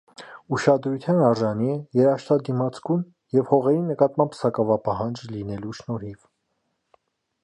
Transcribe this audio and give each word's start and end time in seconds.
Ուշադրության 0.55 1.19
արժանի 1.25 1.67
է 1.73 1.75
երաշտադիմացկուն 1.99 3.03
և 3.39 3.47
հողերի 3.53 3.83
նկատմամբ 3.93 4.39
սակավապահանջ 4.39 5.21
լինելու 5.37 5.77
շնորհիվ։ 5.81 6.25